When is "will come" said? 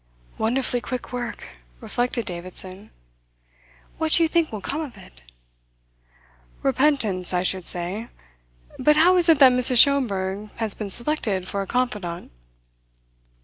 4.51-4.81